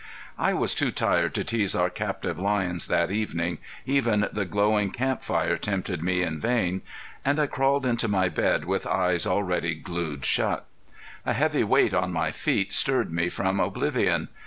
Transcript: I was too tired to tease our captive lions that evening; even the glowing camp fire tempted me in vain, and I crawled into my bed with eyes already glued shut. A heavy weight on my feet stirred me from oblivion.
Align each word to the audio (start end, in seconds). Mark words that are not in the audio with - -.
I 0.39 0.53
was 0.55 0.73
too 0.73 0.89
tired 0.89 1.35
to 1.35 1.43
tease 1.43 1.75
our 1.75 1.91
captive 1.91 2.39
lions 2.39 2.87
that 2.87 3.11
evening; 3.11 3.59
even 3.85 4.27
the 4.31 4.45
glowing 4.45 4.89
camp 4.89 5.21
fire 5.21 5.57
tempted 5.59 6.01
me 6.01 6.23
in 6.23 6.39
vain, 6.39 6.81
and 7.23 7.39
I 7.39 7.45
crawled 7.45 7.85
into 7.85 8.07
my 8.07 8.27
bed 8.27 8.65
with 8.65 8.87
eyes 8.87 9.27
already 9.27 9.75
glued 9.75 10.25
shut. 10.25 10.65
A 11.23 11.33
heavy 11.33 11.63
weight 11.63 11.93
on 11.93 12.11
my 12.11 12.31
feet 12.31 12.73
stirred 12.73 13.13
me 13.13 13.29
from 13.29 13.59
oblivion. 13.59 14.29